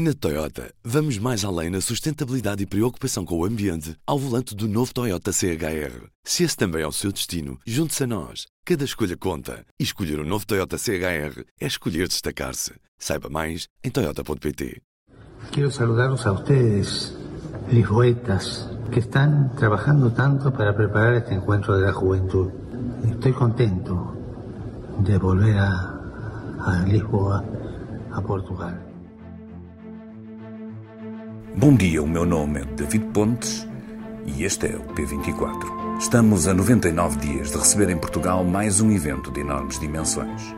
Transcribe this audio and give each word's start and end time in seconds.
Na 0.00 0.14
Toyota, 0.14 0.72
vamos 0.84 1.18
mais 1.18 1.44
além 1.44 1.70
na 1.70 1.80
sustentabilidade 1.80 2.62
e 2.62 2.66
preocupação 2.66 3.24
com 3.24 3.36
o 3.36 3.44
ambiente 3.44 3.96
ao 4.06 4.16
volante 4.16 4.54
do 4.54 4.68
novo 4.68 4.94
Toyota 4.94 5.32
CHR. 5.32 6.06
Se 6.22 6.44
esse 6.44 6.56
também 6.56 6.82
é 6.82 6.86
o 6.86 6.92
seu 6.92 7.10
destino, 7.10 7.58
junte-se 7.66 8.04
a 8.04 8.06
nós. 8.06 8.46
Cada 8.64 8.84
escolha 8.84 9.16
conta. 9.16 9.64
E 9.76 9.82
escolher 9.82 10.20
o 10.20 10.22
um 10.22 10.24
novo 10.24 10.46
Toyota 10.46 10.78
CHR 10.78 11.42
é 11.60 11.66
escolher 11.66 12.06
destacar-se. 12.06 12.74
Saiba 12.96 13.28
mais 13.28 13.66
em 13.82 13.90
toyota.pt. 13.90 14.80
Quero 15.50 15.72
saludarlos 15.72 16.24
a 16.26 16.30
ustedes, 16.30 17.12
lisboetas, 17.68 18.70
que 18.92 19.00
están 19.00 19.50
trabajando 19.56 20.12
tanto 20.12 20.52
para 20.52 20.76
preparar 20.76 21.16
este 21.16 21.34
encuentro 21.34 21.76
de 21.76 21.86
la 21.86 21.92
juventud. 21.92 22.52
Estoy 23.02 23.32
contento 23.32 24.14
de 25.00 25.18
volver 25.18 25.58
a, 25.58 25.98
a 26.60 26.84
Lisboa, 26.86 27.42
a 28.12 28.22
Portugal. 28.22 28.88
Bom 31.58 31.74
dia, 31.74 32.00
o 32.00 32.06
meu 32.06 32.24
nome 32.24 32.60
é 32.60 32.64
David 32.64 33.06
Pontes 33.06 33.66
e 34.24 34.44
este 34.44 34.68
é 34.68 34.76
o 34.76 34.94
P24. 34.94 35.98
Estamos 35.98 36.46
a 36.46 36.54
99 36.54 37.18
dias 37.18 37.50
de 37.50 37.58
receber 37.58 37.90
em 37.90 37.98
Portugal 37.98 38.44
mais 38.44 38.80
um 38.80 38.92
evento 38.92 39.32
de 39.32 39.40
enormes 39.40 39.76
dimensões. 39.80 40.54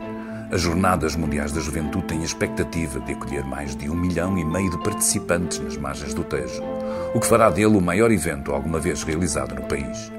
As 0.51 0.61
Jornadas 0.61 1.15
Mundiais 1.15 1.51
da 1.51 1.59
Juventude 1.59 2.05
têm 2.05 2.19
a 2.19 2.23
expectativa 2.23 2.99
de 2.99 3.13
acolher 3.13 3.43
mais 3.43 3.75
de 3.75 3.89
um 3.89 3.95
milhão 3.95 4.37
e 4.37 4.45
meio 4.45 4.69
de 4.69 4.77
participantes 4.83 5.57
nas 5.57 5.75
margens 5.75 6.13
do 6.13 6.23
Tejo, 6.23 6.61
o 7.15 7.19
que 7.19 7.25
fará 7.25 7.49
dele 7.49 7.75
o 7.75 7.81
maior 7.81 8.11
evento 8.11 8.51
alguma 8.51 8.79
vez 8.79 9.01
realizado 9.01 9.55
no 9.55 9.63
país. 9.63 10.11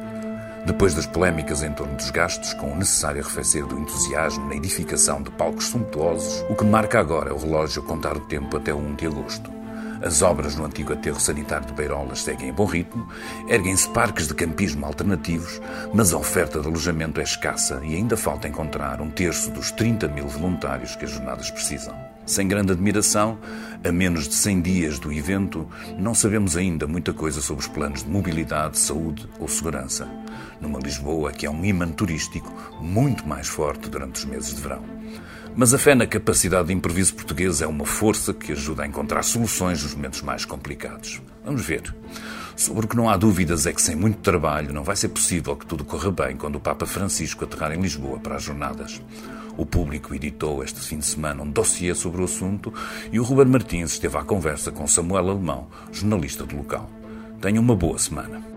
Depois 0.66 0.95
das 0.95 1.07
polémicas 1.07 1.62
em 1.62 1.73
torno 1.73 1.95
dos 1.95 2.10
gastos, 2.10 2.55
com 2.55 2.73
o 2.73 2.77
necessário 2.77 3.23
arrefecer 3.23 3.65
do 3.65 3.79
entusiasmo 3.79 4.49
na 4.49 4.57
edificação 4.57 5.23
de 5.23 5.30
palcos 5.30 5.66
suntuosos, 5.66 6.45
o 6.51 6.57
que 6.57 6.65
marca 6.65 6.99
agora 6.99 7.33
o 7.33 7.38
relógio 7.38 7.85
contar 7.85 8.16
o 8.16 8.21
tempo 8.23 8.57
até 8.57 8.74
1 8.74 8.96
de 8.96 9.07
agosto. 9.07 9.62
As 10.05 10.20
obras 10.20 10.56
no 10.56 10.65
antigo 10.65 10.92
aterro 10.92 11.20
sanitário 11.20 11.66
de 11.66 11.73
Beirolas 11.74 12.23
seguem 12.24 12.48
em 12.48 12.52
bom 12.52 12.65
ritmo, 12.65 13.09
erguem-se 13.49 13.88
parques 13.90 14.27
de 14.27 14.35
campismo 14.35 14.85
alternativos, 14.85 15.60
mas 15.95 16.13
a 16.13 16.18
oferta 16.18 16.60
de 16.60 16.66
alojamento 16.66 17.21
é 17.21 17.23
escassa 17.23 17.80
e 17.85 17.95
ainda 17.95 18.16
falta 18.16 18.49
encontrar 18.49 19.01
um 19.01 19.09
terço 19.09 19.51
dos 19.52 19.71
30 19.71 20.09
mil 20.09 20.27
voluntários 20.27 20.96
que 20.96 21.04
as 21.04 21.12
jornadas 21.12 21.52
precisam. 21.52 21.95
Sem 22.27 22.49
grande 22.49 22.73
admiração, 22.73 23.38
a 23.85 23.93
menos 23.93 24.27
de 24.29 24.35
100 24.35 24.62
dias 24.62 24.99
do 24.99 25.12
evento, 25.12 25.68
não 25.96 26.15
sabemos 26.15 26.57
ainda 26.57 26.87
muita 26.88 27.12
coisa 27.12 27.40
sobre 27.40 27.62
os 27.62 27.68
planos 27.68 28.02
de 28.02 28.10
mobilidade, 28.10 28.79
saúde 28.79 29.29
ou 29.38 29.46
segurança. 29.46 30.09
Numa 30.60 30.80
Lisboa 30.80 31.30
que 31.30 31.46
é 31.46 31.51
um 31.51 31.65
imã 31.65 31.88
turístico 31.88 32.52
muito 32.80 33.27
mais 33.27 33.46
forte 33.46 33.88
durante 33.88 34.16
os 34.16 34.24
meses 34.24 34.55
de 34.55 34.60
verão. 34.60 34.82
Mas 35.55 35.75
a 35.75 35.79
fé 35.79 35.95
na 35.95 36.07
capacidade 36.07 36.69
de 36.69 36.75
improviso 36.75 37.15
português 37.15 37.61
é 37.61 37.67
uma 37.67 37.85
força 37.85 38.33
que 38.33 38.53
ajuda 38.53 38.85
a 38.85 38.87
encontrar 38.87 39.23
soluções 39.23 39.83
nos 39.83 39.95
momentos 39.95 40.23
mais 40.23 40.47
complicados. 40.47 41.21
Vamos 41.45 41.63
ver. 41.63 41.95
Sobre 42.57 42.87
o 42.87 42.89
que 42.89 42.97
não 42.97 43.11
há 43.11 43.17
dúvidas 43.19 43.67
é 43.67 43.73
que 43.73 43.83
sem 43.83 43.95
muito 43.95 44.19
trabalho 44.21 44.73
não 44.73 44.83
vai 44.83 44.97
ser 44.97 45.09
possível 45.09 45.55
que 45.55 45.67
tudo 45.67 45.85
corra 45.85 46.11
bem 46.11 46.37
quando 46.37 46.57
o 46.57 46.61
Papa 46.61 46.87
Francisco 46.87 47.45
aterrar 47.45 47.73
em 47.73 47.80
Lisboa 47.80 48.19
para 48.19 48.37
as 48.37 48.43
jornadas. 48.43 49.03
O 49.57 49.67
público 49.67 50.15
editou 50.15 50.65
este 50.65 50.80
fim 50.80 50.99
de 50.99 51.07
semana 51.07 51.43
um 51.43 51.51
dossiê 51.51 51.95
sobre 51.95 52.23
o 52.23 52.25
assunto 52.25 52.73
e 53.13 53.21
o 53.21 53.23
Ruben 53.23 53.47
Martins 53.47 53.93
esteve 53.93 54.17
à 54.17 54.23
conversa 54.23 54.71
com 54.71 54.87
Samuel 54.87 55.29
Alemão, 55.29 55.69
jornalista 55.93 56.45
do 56.45 56.57
local. 56.57 56.91
Tenha 57.43 57.61
uma 57.61 57.77
boa 57.77 57.99
semana. 57.99 58.52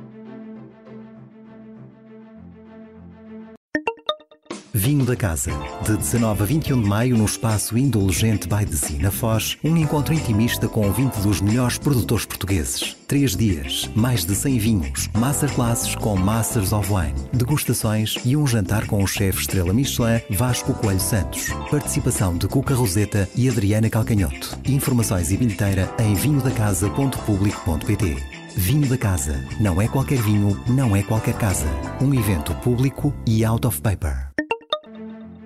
Vinho 4.78 5.06
da 5.06 5.16
Casa. 5.16 5.52
De 5.86 5.96
19 5.96 6.44
a 6.44 6.46
21 6.46 6.82
de 6.82 6.90
maio, 6.90 7.18
no 7.18 7.24
espaço 7.24 7.78
Indulgente 7.78 8.46
Sea, 8.76 9.00
na 9.00 9.10
Foz, 9.10 9.58
um 9.64 9.78
encontro 9.78 10.14
intimista 10.14 10.68
com 10.68 10.92
20 10.92 11.22
dos 11.22 11.40
melhores 11.40 11.78
produtores 11.78 12.26
portugueses. 12.26 12.94
Três 13.08 13.38
dias, 13.38 13.90
mais 13.96 14.26
de 14.26 14.36
100 14.36 14.60
vinhos, 14.60 15.10
masterclasses 15.14 15.96
com 15.96 16.18
Masters 16.18 16.74
of 16.74 16.92
Wine, 16.92 17.16
degustações 17.32 18.18
e 18.26 18.36
um 18.36 18.46
jantar 18.46 18.86
com 18.86 19.02
o 19.02 19.08
chefe 19.08 19.40
Estrela 19.40 19.72
Michelin 19.72 20.20
Vasco 20.30 20.74
Coelho 20.74 21.00
Santos. 21.00 21.48
Participação 21.72 22.38
de 22.38 22.46
Cuca 22.50 22.76
Roseta 22.76 23.30
e 23.34 23.48
Adriana 23.48 23.90
Calcanhoto. 23.90 24.60
Informações 24.66 25.32
e 25.32 25.38
bilheteira 25.38 25.90
em 26.00 26.16
vinhodacasa.publico.pt. 26.16 28.18
Vinho 28.58 28.90
da 28.90 28.98
Casa. 28.98 29.42
Não 29.58 29.82
é 29.82 29.88
qualquer 29.88 30.22
vinho, 30.22 30.62
não 30.68 30.94
é 30.94 31.02
qualquer 31.02 31.38
casa. 31.38 31.68
Um 32.02 32.14
evento 32.14 32.54
público 32.56 33.14
e 33.26 33.46
out 33.46 33.66
of 33.66 33.80
paper. 33.80 34.36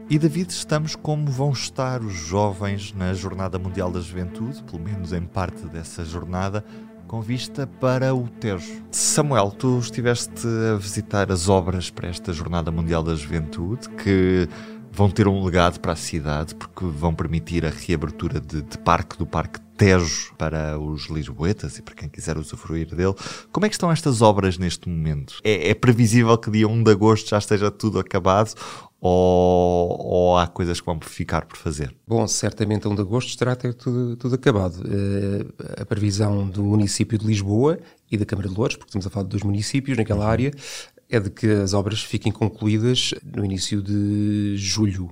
E 0.09 0.17
David, 0.17 0.49
estamos 0.49 0.95
como 0.95 1.29
vão 1.29 1.51
estar 1.51 2.01
os 2.01 2.15
jovens 2.15 2.91
na 2.93 3.13
Jornada 3.13 3.59
Mundial 3.59 3.91
da 3.91 3.99
Juventude, 3.99 4.63
pelo 4.63 4.81
menos 4.81 5.13
em 5.13 5.21
parte 5.21 5.67
dessa 5.67 6.03
jornada, 6.03 6.65
com 7.05 7.21
vista 7.21 7.67
para 7.67 8.15
o 8.15 8.27
Tejo. 8.27 8.83
Samuel, 8.89 9.51
tu 9.51 9.77
estiveste 9.77 10.47
a 10.73 10.77
visitar 10.77 11.31
as 11.31 11.47
obras 11.47 11.91
para 11.91 12.07
esta 12.07 12.33
Jornada 12.33 12.71
Mundial 12.71 13.03
da 13.03 13.13
Juventude, 13.13 13.87
que 14.03 14.49
vão 14.91 15.11
ter 15.11 15.27
um 15.27 15.43
legado 15.43 15.79
para 15.79 15.93
a 15.93 15.95
cidade, 15.95 16.55
porque 16.55 16.85
vão 16.85 17.13
permitir 17.13 17.63
a 17.63 17.69
reabertura 17.69 18.39
de, 18.39 18.63
de 18.63 18.79
parque 18.79 19.15
do 19.15 19.27
Parque 19.27 19.59
Tejo 19.77 20.33
para 20.37 20.77
os 20.77 21.07
lisboetas 21.07 21.77
e 21.77 21.81
para 21.81 21.93
quem 21.93 22.09
quiser 22.09 22.37
usufruir 22.37 22.93
dele. 22.93 23.13
Como 23.51 23.65
é 23.65 23.69
que 23.69 23.75
estão 23.75 23.91
estas 23.91 24.23
obras 24.23 24.57
neste 24.57 24.89
momento? 24.89 25.35
É, 25.43 25.69
é 25.69 25.73
previsível 25.73 26.37
que 26.37 26.51
dia 26.51 26.67
1 26.67 26.83
de 26.83 26.91
agosto 26.91 27.29
já 27.29 27.37
esteja 27.37 27.71
tudo 27.71 27.97
acabado 27.97 28.55
ou, 29.01 29.97
ou, 30.01 30.37
há 30.37 30.45
coisas 30.47 30.79
que 30.79 30.85
vão 30.85 30.99
ficar 31.01 31.45
por 31.45 31.57
fazer? 31.57 31.95
Bom, 32.05 32.27
certamente 32.27 32.85
a 32.85 32.89
1 32.89 32.95
de 32.95 33.01
agosto 33.01 33.29
estará 33.29 33.55
tudo, 33.55 34.17
tudo 34.17 34.35
acabado. 34.35 34.81
Uh, 34.81 35.81
a 35.81 35.85
previsão 35.85 36.49
do 36.49 36.63
município 36.63 37.17
de 37.17 37.25
Lisboa 37.25 37.79
e 38.11 38.17
da 38.17 38.25
Câmara 38.25 38.49
de 38.49 38.55
Louros, 38.55 38.75
porque 38.75 38.89
estamos 38.89 39.07
a 39.07 39.09
falar 39.09 39.23
de 39.23 39.29
dois 39.29 39.43
municípios 39.43 39.97
naquela 39.97 40.25
uhum. 40.25 40.31
área, 40.31 40.51
é 41.09 41.19
de 41.19 41.29
que 41.29 41.47
as 41.47 41.73
obras 41.73 42.03
fiquem 42.03 42.31
concluídas 42.31 43.13
no 43.23 43.43
início 43.45 43.81
de 43.81 44.55
julho. 44.57 45.09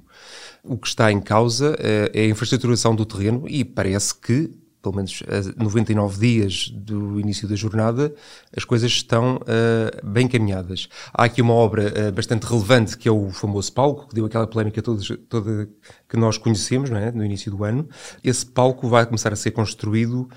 O 0.64 0.78
que 0.78 0.88
está 0.88 1.12
em 1.12 1.22
causa 1.22 1.72
uh, 1.72 2.12
é 2.14 2.24
a 2.24 2.28
infraestruturação 2.28 2.94
do 2.94 3.06
terreno 3.06 3.46
e 3.47 3.64
parece 3.64 4.14
que 4.14 4.52
pelo 4.82 4.96
menos 4.96 5.24
a 5.28 5.64
99 5.64 6.20
dias 6.20 6.70
do 6.70 7.20
início 7.20 7.48
da 7.48 7.56
jornada, 7.56 8.14
as 8.56 8.64
coisas 8.64 8.92
estão 8.92 9.38
uh, 9.38 10.08
bem 10.08 10.28
caminhadas. 10.28 10.88
Há 11.14 11.26
aqui 11.26 11.42
uma 11.42 11.54
obra 11.54 11.88
uh, 11.88 12.12
bastante 12.12 12.44
relevante 12.46 12.98
que 12.98 13.08
é 13.08 13.12
o 13.12 13.30
famoso 13.30 13.72
palco, 13.74 14.08
que 14.08 14.16
deu 14.16 14.26
aquela 14.26 14.48
polémica 14.48 14.82
toda, 14.82 15.02
toda 15.30 15.70
que 16.08 16.18
nós 16.18 16.38
conhecemos 16.38 16.90
é? 16.92 17.12
no 17.12 17.26
início 17.26 17.52
do 17.52 17.64
ano. 17.64 17.88
Esse 18.24 18.46
palco 18.46 18.88
vai 18.88 19.06
começar 19.06 19.34
a 19.34 19.36
ser 19.36 19.52
construído 19.52 20.30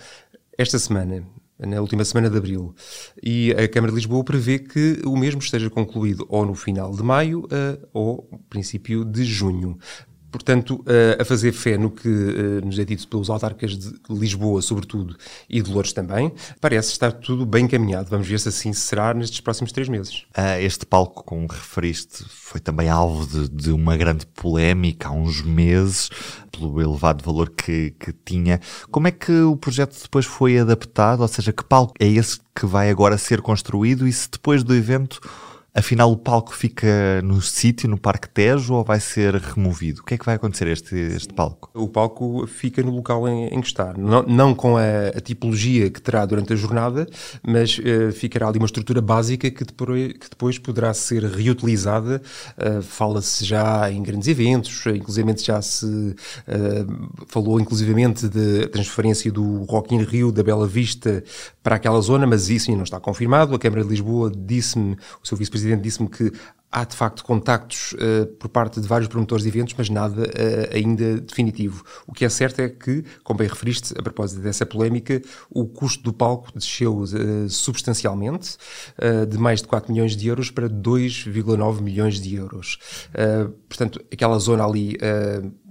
esta 0.56 0.78
semana. 0.78 1.24
Na 1.58 1.78
última 1.78 2.02
semana 2.06 2.30
de 2.30 2.38
abril. 2.38 2.74
E 3.22 3.52
a 3.52 3.68
Câmara 3.68 3.92
de 3.92 3.96
Lisboa 3.96 4.24
prevê 4.24 4.58
que 4.58 5.02
o 5.04 5.14
mesmo 5.14 5.42
esteja 5.42 5.68
concluído 5.68 6.24
ou 6.26 6.46
no 6.46 6.54
final 6.54 6.90
de 6.90 7.02
maio 7.02 7.40
uh, 7.40 7.88
ou 7.92 8.40
princípio 8.48 9.04
de 9.04 9.24
junho. 9.24 9.78
Portanto, 10.30 10.84
a 11.18 11.24
fazer 11.24 11.52
fé 11.52 11.76
no 11.76 11.90
que 11.90 12.08
nos 12.64 12.78
é 12.78 12.84
dito 12.84 13.06
pelos 13.08 13.28
autarcas 13.30 13.76
de 13.76 13.92
Lisboa, 14.08 14.62
sobretudo, 14.62 15.16
e 15.48 15.60
de 15.60 15.70
Louros 15.70 15.92
também, 15.92 16.32
parece 16.60 16.92
estar 16.92 17.12
tudo 17.12 17.44
bem 17.44 17.64
encaminhado. 17.64 18.08
Vamos 18.10 18.26
ver 18.28 18.38
se 18.38 18.48
assim 18.48 18.72
será 18.72 19.12
nestes 19.14 19.40
próximos 19.40 19.72
três 19.72 19.88
meses. 19.88 20.24
Este 20.60 20.86
palco, 20.86 21.24
como 21.24 21.46
referiste, 21.46 22.24
foi 22.28 22.60
também 22.60 22.88
alvo 22.88 23.26
de, 23.26 23.48
de 23.48 23.72
uma 23.72 23.96
grande 23.96 24.26
polémica 24.26 25.08
há 25.08 25.12
uns 25.12 25.42
meses, 25.42 26.10
pelo 26.50 26.80
elevado 26.80 27.24
valor 27.24 27.50
que, 27.50 27.94
que 27.98 28.12
tinha. 28.12 28.60
Como 28.90 29.08
é 29.08 29.10
que 29.10 29.32
o 29.32 29.56
projeto 29.56 30.00
depois 30.00 30.26
foi 30.26 30.58
adaptado? 30.58 31.20
Ou 31.20 31.28
seja, 31.28 31.52
que 31.52 31.64
palco 31.64 31.94
é 31.98 32.06
esse 32.06 32.38
que 32.54 32.66
vai 32.66 32.90
agora 32.90 33.16
ser 33.16 33.40
construído 33.40 34.06
e 34.06 34.12
se 34.12 34.30
depois 34.30 34.62
do 34.62 34.74
evento 34.74 35.20
Afinal, 35.72 36.10
o 36.10 36.16
palco 36.16 36.52
fica 36.52 37.22
no 37.22 37.40
sítio, 37.40 37.88
no 37.88 37.96
Parque 37.96 38.28
Tejo, 38.28 38.74
ou 38.74 38.84
vai 38.84 38.98
ser 38.98 39.36
removido? 39.36 40.00
O 40.00 40.04
que 40.04 40.14
é 40.14 40.18
que 40.18 40.26
vai 40.26 40.34
acontecer 40.34 40.66
este, 40.66 40.96
este 40.96 41.32
palco? 41.32 41.70
O 41.72 41.86
palco 41.86 42.44
fica 42.48 42.82
no 42.82 42.90
local 42.90 43.28
em, 43.28 43.46
em 43.46 43.60
que 43.60 43.68
está. 43.68 43.94
Não, 43.96 44.22
não 44.24 44.52
com 44.52 44.76
a, 44.76 45.08
a, 45.16 45.20
tipologia 45.20 45.88
que 45.88 46.02
terá 46.02 46.26
durante 46.26 46.52
a 46.52 46.56
jornada, 46.56 47.06
mas 47.46 47.78
uh, 47.78 48.10
ficará 48.12 48.48
ali 48.48 48.58
uma 48.58 48.66
estrutura 48.66 49.00
básica 49.00 49.48
que 49.48 49.64
depois, 49.64 50.12
que 50.14 50.28
depois 50.28 50.58
poderá 50.58 50.92
ser 50.92 51.22
reutilizada. 51.24 52.20
Uh, 52.58 52.82
Fala-se 52.82 53.44
já 53.44 53.90
em 53.92 54.02
grandes 54.02 54.26
eventos, 54.26 54.84
inclusive 54.86 55.30
já 55.38 55.62
se 55.62 55.86
uh, 55.86 57.24
falou 57.28 57.60
inclusivamente 57.60 58.28
de 58.28 58.66
transferência 58.68 59.30
do 59.30 59.62
Rock 59.64 59.94
in 59.94 60.02
Rio 60.02 60.32
da 60.32 60.42
Bela 60.42 60.66
Vista 60.66 61.22
para 61.62 61.76
aquela 61.76 62.00
zona, 62.00 62.26
mas 62.26 62.48
isso 62.48 62.70
ainda 62.70 62.78
não 62.78 62.84
está 62.84 62.98
confirmado. 62.98 63.54
A 63.54 63.58
Câmara 63.58 63.84
de 63.84 63.90
Lisboa 63.90 64.32
disse-me, 64.34 64.96
o 65.22 65.26
seu 65.26 65.36
vice 65.36 65.50
Presidente 65.60 65.82
disse-me 65.82 66.08
que 66.08 66.32
há 66.72 66.84
de 66.84 66.94
facto 66.94 67.24
contactos 67.24 67.92
uh, 67.94 68.26
por 68.38 68.48
parte 68.48 68.80
de 68.80 68.86
vários 68.86 69.08
promotores 69.08 69.42
de 69.42 69.48
eventos, 69.48 69.74
mas 69.76 69.88
nada 69.88 70.22
uh, 70.22 70.74
ainda 70.74 71.20
definitivo. 71.20 71.84
O 72.06 72.12
que 72.12 72.24
é 72.24 72.28
certo 72.28 72.60
é 72.60 72.68
que, 72.68 73.04
como 73.24 73.38
bem 73.38 73.48
referiste, 73.48 73.92
a 73.98 74.02
propósito 74.02 74.40
dessa 74.40 74.64
polémica, 74.64 75.20
o 75.50 75.66
custo 75.66 76.02
do 76.02 76.12
palco 76.12 76.52
desceu 76.54 76.98
uh, 76.98 77.48
substancialmente, 77.48 78.56
de 79.28 79.38
mais 79.38 79.60
de 79.60 79.68
4 79.68 79.92
milhões 79.92 80.16
de 80.16 80.28
euros 80.28 80.50
para 80.50 80.68
2,9 80.68 81.80
milhões 81.80 82.20
de 82.20 82.34
euros. 82.34 82.78
portanto, 83.68 84.00
aquela 84.12 84.38
zona 84.38 84.64
ali 84.64 84.96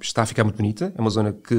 está 0.02 0.24
a 0.24 0.26
ficar 0.26 0.44
muito 0.44 0.58
bonita, 0.58 0.92
é 0.96 1.02
uma 1.02 1.10
zona 1.10 1.34
que. 1.34 1.56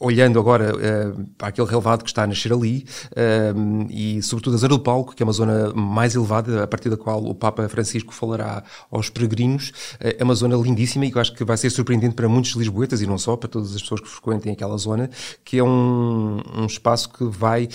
Olhando 0.00 0.38
agora 0.38 0.74
uh, 0.74 1.26
para 1.36 1.48
aquele 1.48 1.66
relevado 1.66 2.04
que 2.04 2.10
está 2.10 2.22
a 2.22 2.26
nascer 2.26 2.52
ali 2.52 2.86
uh, 3.12 3.86
e 3.90 4.22
sobretudo 4.22 4.54
a 4.54 4.58
zona 4.58 4.76
do 4.76 4.78
palco, 4.78 5.12
que 5.12 5.22
é 5.22 5.26
uma 5.26 5.32
zona 5.32 5.72
mais 5.74 6.14
elevada, 6.14 6.62
a 6.62 6.66
partir 6.68 6.88
da 6.88 6.96
qual 6.96 7.24
o 7.24 7.34
Papa 7.34 7.68
Francisco 7.68 8.14
falará 8.14 8.62
aos 8.92 9.10
peregrinos, 9.10 9.70
uh, 9.70 10.14
é 10.16 10.22
uma 10.22 10.36
zona 10.36 10.56
lindíssima 10.56 11.04
e 11.04 11.10
que 11.10 11.16
eu 11.16 11.20
acho 11.20 11.32
que 11.34 11.42
vai 11.42 11.56
ser 11.56 11.70
surpreendente 11.70 12.14
para 12.14 12.28
muitos 12.28 12.52
lisboetas 12.52 13.02
e 13.02 13.06
não 13.08 13.18
só, 13.18 13.36
para 13.36 13.48
todas 13.48 13.74
as 13.74 13.82
pessoas 13.82 14.00
que 14.00 14.08
frequentem 14.08 14.52
aquela 14.52 14.76
zona, 14.76 15.10
que 15.44 15.58
é 15.58 15.64
um, 15.64 16.40
um 16.56 16.66
espaço 16.66 17.08
que 17.10 17.24
vai 17.24 17.68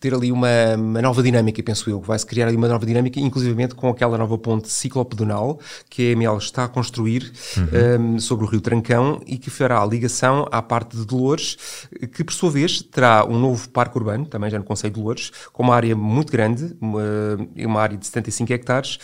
ter 0.00 0.14
ali 0.14 0.32
uma, 0.32 0.48
uma, 0.76 1.02
nova 1.02 1.22
dinâmica, 1.22 1.62
penso 1.62 1.90
eu, 1.90 2.00
vai-se 2.00 2.24
criar 2.24 2.48
ali 2.48 2.56
uma 2.56 2.66
nova 2.66 2.86
dinâmica, 2.86 3.20
inclusivamente 3.20 3.74
com 3.74 3.90
aquela 3.90 4.16
nova 4.16 4.38
ponte 4.38 4.70
ciclopedonal 4.70 5.60
que 5.90 6.08
a 6.08 6.12
EML 6.12 6.38
está 6.38 6.64
a 6.64 6.68
construir 6.68 7.30
uhum. 7.56 8.14
um, 8.14 8.18
sobre 8.18 8.46
o 8.46 8.48
Rio 8.48 8.62
Trancão 8.62 9.20
e 9.26 9.36
que 9.36 9.50
fará 9.50 9.82
a 9.82 9.86
ligação 9.86 10.48
à 10.50 10.62
parte 10.62 10.96
de 10.96 11.04
Dolores, 11.04 11.58
que 12.14 12.24
por 12.24 12.32
sua 12.32 12.50
vez 12.50 12.80
terá 12.80 13.26
um 13.26 13.38
novo 13.38 13.68
parque 13.68 13.98
urbano, 13.98 14.24
também 14.24 14.50
já 14.50 14.58
no 14.58 14.64
Conselho 14.64 14.94
de 14.94 15.00
Dolores, 15.00 15.30
com 15.52 15.62
uma 15.62 15.74
área 15.74 15.94
muito 15.94 16.32
grande, 16.32 16.74
uma, 16.80 17.02
uma 17.58 17.80
área 17.80 17.98
de 17.98 18.06
75 18.06 18.52
hectares, 18.54 18.98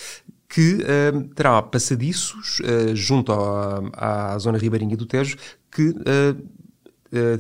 que 0.49 0.77
uh, 0.77 1.23
terá 1.35 1.61
passadiços 1.61 2.61
uh, 2.61 2.95
junto 2.95 3.33
à, 3.33 4.33
à 4.33 4.39
zona 4.39 4.57
ribeirinha 4.57 4.97
do 4.97 5.05
Tejo 5.05 5.37
que 5.77 5.91
uh, 5.91 6.43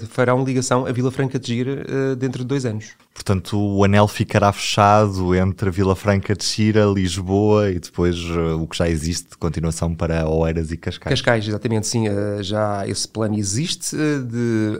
farão 0.08 0.44
ligação 0.44 0.87
à 0.87 0.93
Vila 0.93 1.11
Franca 1.11 1.38
de 1.38 1.46
Gira 1.46 2.17
dentro 2.17 2.40
de 2.43 2.46
dois 2.46 2.64
anos. 2.64 2.94
Portanto, 3.17 3.58
o 3.58 3.82
anel 3.82 4.06
ficará 4.06 4.52
fechado 4.52 5.34
entre 5.34 5.70
Vila 5.70 5.96
Franca 5.96 6.37
de 6.37 6.44
Xira, 6.44 6.84
Lisboa 6.84 7.70
e 7.70 7.78
depois 7.78 8.14
uh, 8.19 8.61
o 8.61 8.69
que 8.69 8.76
já 8.76 8.88
existe 8.90 9.31
de 9.31 9.37
continuação 9.38 9.94
para 9.94 10.28
Oeiras 10.28 10.70
e 10.70 10.76
Cascais. 10.76 11.14
Cascais, 11.14 11.49
exatamente, 11.49 11.87
sim. 11.87 12.05
Já 12.43 12.87
esse 12.87 13.08
plano 13.08 13.37
existe 13.37 13.96
de 13.96 14.78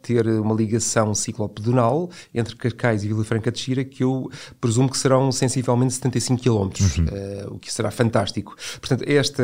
ter 0.00 0.26
uma 0.26 0.54
ligação 0.54 1.14
ciclopedonal 1.14 2.08
entre 2.34 2.56
Cascais 2.56 3.04
e 3.04 3.08
Vila 3.08 3.22
Franca 3.22 3.52
de 3.52 3.58
Xira 3.58 3.84
que 3.84 4.02
eu 4.02 4.30
presumo 4.60 4.88
que 4.88 4.96
serão 4.96 5.30
sensivelmente 5.30 5.92
75 5.92 6.42
km, 6.42 6.50
uhum. 6.50 6.70
o 7.50 7.58
que 7.58 7.72
será 7.72 7.90
fantástico. 7.90 8.56
Portanto, 8.80 9.04
esta 9.06 9.42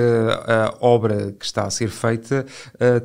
obra 0.81 1.33
que 1.39 1.45
está 1.45 1.65
a 1.65 1.71
ser 1.71 1.91
feita 1.91 2.47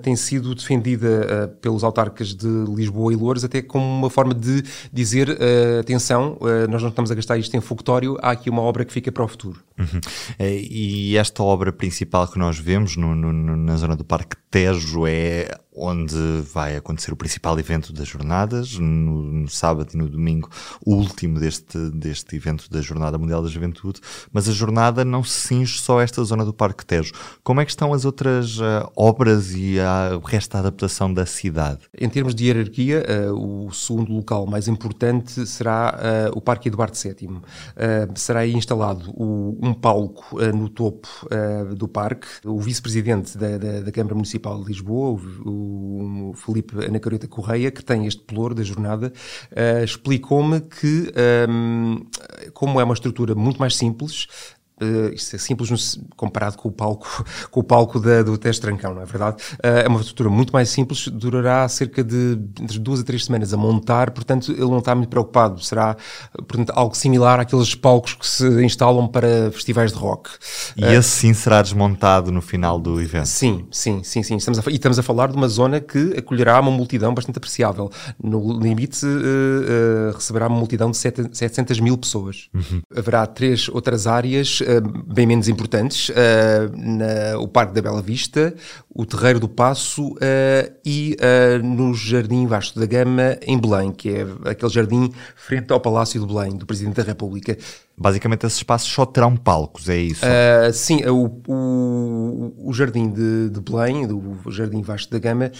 tem 0.01 0.15
sido 0.15 0.55
defendida 0.55 1.55
pelos 1.61 1.83
autarcas 1.85 2.33
de 2.33 2.47
Lisboa 2.75 3.13
e 3.13 3.15
Louros 3.15 3.43
até 3.43 3.61
como 3.61 3.85
uma 3.85 4.09
forma 4.09 4.33
de 4.33 4.63
dizer 4.91 5.29
uh, 5.29 5.79
atenção, 5.79 6.37
uh, 6.41 6.69
nós 6.69 6.81
não 6.81 6.89
estamos 6.89 7.11
a 7.11 7.15
gastar 7.15 7.37
isto 7.37 7.55
em 7.55 7.61
fogotório, 7.61 8.17
há 8.21 8.31
aqui 8.31 8.49
uma 8.49 8.61
obra 8.61 8.83
que 8.83 8.91
fica 8.91 9.11
para 9.11 9.23
o 9.23 9.27
futuro. 9.27 9.63
Uhum. 9.77 10.01
Eh, 10.39 10.61
e 10.69 11.17
esta 11.17 11.43
obra 11.43 11.71
principal 11.71 12.27
que 12.27 12.39
nós 12.39 12.57
vemos 12.57 12.95
no, 12.95 13.13
no, 13.13 13.55
na 13.55 13.75
zona 13.75 13.95
do 13.95 14.05
Parque 14.05 14.37
Tejo 14.49 15.05
é 15.05 15.49
onde 15.75 16.15
vai 16.53 16.75
acontecer 16.75 17.11
o 17.11 17.15
principal 17.15 17.59
evento 17.59 17.91
das 17.91 18.07
jornadas, 18.07 18.77
no, 18.77 19.23
no, 19.23 19.49
sábado 19.49 19.89
e 19.93 19.97
no 19.97 20.07
domingo, 20.07 20.49
o 20.85 20.95
último 20.95 21.39
deste, 21.39 21.77
deste 21.91 22.35
evento 22.35 22.69
da 22.69 22.81
Jornada 22.81 23.17
Mundial 23.17 23.41
da 23.41 23.49
Juventude, 23.49 23.99
mas 24.31 24.47
a 24.47 24.51
jornada 24.51 25.03
não 25.03 25.23
se 25.23 25.47
cinge 25.47 25.79
só 25.79 25.99
a 25.99 26.03
esta 26.03 26.23
zona 26.23 26.45
do 26.45 26.53
Parque 26.53 26.85
Tejo. 26.85 27.11
Como 27.43 27.59
é 27.59 27.65
que 27.65 27.71
estão 27.71 27.93
as 27.93 28.05
outras 28.05 28.57
uh, 28.59 28.89
obras 28.95 29.53
e 29.53 29.79
a, 29.79 30.17
o 30.17 30.19
resto 30.19 30.53
da 30.53 30.59
adaptação 30.59 31.13
da 31.13 31.25
cidade? 31.25 31.79
Em 31.97 32.09
termos 32.09 32.33
de 32.33 32.45
hierarquia, 32.45 33.05
uh, 33.29 33.67
o 33.67 33.73
segundo 33.73 34.13
local 34.13 34.45
mais 34.45 34.67
importante 34.67 35.45
será 35.45 36.29
uh, 36.31 36.37
o 36.37 36.41
Parque 36.41 36.69
Eduardo 36.69 36.97
VII. 36.97 37.41
será 38.15 38.41
aí 38.41 38.53
instalado 38.53 39.11
o, 39.11 39.57
um 39.61 39.73
palco 39.73 40.37
no 40.53 40.69
topo 40.69 41.07
do 41.75 41.87
parque. 41.87 42.27
O 42.45 42.59
vice-presidente 42.59 43.37
da, 43.37 43.57
da, 43.57 43.81
da, 43.81 43.91
Câmara 43.91 44.15
Municipal 44.15 44.61
de 44.61 44.67
Lisboa, 44.67 45.19
o 45.45 45.64
o 45.65 46.33
Felipe 46.33 46.85
Anacareta 46.85 47.27
Correia, 47.27 47.71
que 47.71 47.83
tem 47.83 48.05
este 48.05 48.21
pelour 48.21 48.53
da 48.53 48.63
jornada, 48.63 49.11
uh, 49.51 49.83
explicou-me 49.83 50.61
que, 50.61 51.11
um, 51.49 51.93
ehm, 51.95 52.51
como 52.53 52.79
é 52.79 52.83
uma 52.83 52.93
estrutura 52.93 53.35
muito 53.35 53.59
mais 53.59 53.75
simples, 53.75 54.27
Uh, 54.81 55.13
isto 55.13 55.37
é 55.37 55.39
simples 55.39 55.97
comparado 56.17 56.57
com 56.57 56.67
o 56.67 56.71
palco, 56.71 57.25
com 57.49 57.61
o 57.61 57.63
palco 57.63 57.97
da, 57.97 58.21
do 58.23 58.37
teste 58.37 58.61
trancão, 58.61 58.93
não 58.93 59.01
é 59.01 59.05
verdade? 59.05 59.37
Uh, 59.53 59.85
é 59.85 59.87
uma 59.87 60.01
estrutura 60.01 60.29
muito 60.29 60.51
mais 60.51 60.67
simples, 60.67 61.07
durará 61.07 61.65
cerca 61.69 62.03
de 62.03 62.37
entre 62.59 62.77
duas 62.79 62.99
a 62.99 63.03
três 63.05 63.23
semanas 63.23 63.53
a 63.53 63.57
montar, 63.57 64.11
portanto 64.11 64.51
ele 64.51 64.65
não 64.65 64.79
está 64.79 64.93
muito 64.93 65.07
preocupado. 65.07 65.63
Será 65.63 65.95
portanto, 66.33 66.73
algo 66.75 66.95
similar 66.95 67.39
àqueles 67.39 67.73
palcos 67.73 68.15
que 68.15 68.27
se 68.27 68.45
instalam 68.65 69.07
para 69.07 69.49
festivais 69.51 69.93
de 69.93 69.97
rock. 69.97 70.31
E 70.75 70.83
uh, 70.83 70.89
esse 70.89 71.09
sim 71.09 71.33
será 71.33 71.61
desmontado 71.61 72.29
no 72.29 72.41
final 72.41 72.77
do 72.77 72.99
evento? 72.99 73.27
Sim, 73.27 73.65
sim, 73.71 74.03
sim, 74.03 74.23
sim. 74.23 74.35
Estamos 74.35 74.59
a, 74.59 74.69
e 74.69 74.75
estamos 74.75 74.99
a 74.99 75.03
falar 75.03 75.27
de 75.27 75.37
uma 75.37 75.47
zona 75.47 75.79
que 75.79 76.15
acolherá 76.17 76.59
uma 76.59 76.71
multidão 76.71 77.13
bastante 77.13 77.37
apreciável. 77.37 77.89
No 78.21 78.59
limite 78.59 79.05
receberá 80.13 80.47
uma 80.47 80.57
multidão 80.57 80.91
de 80.91 80.97
700 80.97 81.79
mil 81.79 81.97
pessoas. 81.97 82.49
Uhum. 82.53 82.81
Haverá 82.93 83.25
três 83.25 83.69
outras 83.69 84.05
áreas 84.05 84.64
bem 85.07 85.25
menos 85.25 85.47
importantes, 85.47 86.09
uh, 86.09 86.13
na, 86.75 87.37
o 87.39 87.47
Parque 87.47 87.73
da 87.73 87.81
Bela 87.81 88.01
Vista, 88.01 88.53
o 88.89 89.05
Terreiro 89.05 89.39
do 89.39 89.47
Passo 89.47 90.13
uh, 90.13 90.17
e 90.85 91.17
no 91.63 91.93
Jardim 91.93 92.45
Vasco 92.47 92.79
da 92.79 92.85
Gama, 92.85 93.37
em 93.41 93.57
Belém, 93.59 93.91
que 93.91 94.09
é 94.09 94.27
aquele 94.49 94.71
jardim 94.71 95.11
frente 95.35 95.71
ao 95.71 95.79
Palácio 95.79 96.19
de 96.19 96.27
Belém, 96.27 96.57
do 96.57 96.65
Presidente 96.65 96.95
da 96.95 97.03
República. 97.03 97.57
Basicamente, 97.97 98.45
esses 98.45 98.57
espaços 98.57 98.91
só 98.91 99.05
terão 99.05 99.37
palcos, 99.37 99.87
é 99.87 99.97
isso? 99.97 100.25
Uh, 100.25 100.73
sim, 100.73 101.01
o, 101.05 101.41
o, 101.47 102.69
o 102.69 102.73
Jardim 102.73 103.09
de, 103.09 103.49
de 103.49 103.61
Belém, 103.61 104.05
o 104.05 104.51
Jardim 104.51 104.81
Vasco 104.81 105.11
da 105.11 105.19
Gama, 105.19 105.51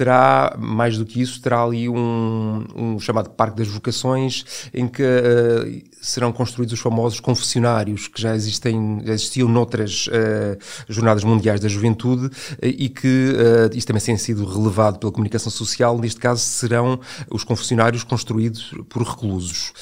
terá, 0.00 0.56
mais 0.58 0.96
do 0.96 1.04
que 1.04 1.20
isso, 1.20 1.42
terá 1.42 1.62
ali 1.62 1.86
um, 1.86 2.64
um 2.74 2.98
chamado 2.98 3.28
Parque 3.28 3.58
das 3.58 3.68
Vocações, 3.68 4.46
em 4.72 4.88
que 4.88 5.02
uh, 5.02 5.90
serão 6.00 6.32
construídos 6.32 6.72
os 6.72 6.80
famosos 6.80 7.20
confessionários 7.20 8.08
que 8.08 8.20
já 8.20 8.34
existem, 8.34 9.02
já 9.04 9.12
existiam 9.12 9.46
noutras 9.46 10.06
uh, 10.06 10.58
jornadas 10.88 11.22
mundiais 11.22 11.60
da 11.60 11.68
juventude 11.68 12.26
uh, 12.26 12.30
e 12.62 12.88
que 12.88 13.34
uh, 13.34 13.76
isto 13.76 13.88
também 13.88 14.02
tem 14.02 14.16
sido 14.16 14.44
relevado 14.46 14.98
pela 14.98 15.12
comunicação 15.12 15.52
social. 15.52 15.98
Neste 15.98 16.18
caso, 16.18 16.40
serão 16.40 16.98
os 17.30 17.44
confessionários 17.44 18.02
construídos 18.02 18.72
por 18.88 19.02
reclusos. 19.02 19.72